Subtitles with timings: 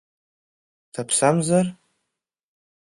[0.93, 1.67] Даԥсамзар?